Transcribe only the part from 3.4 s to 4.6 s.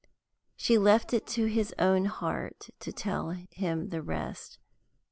him the rest.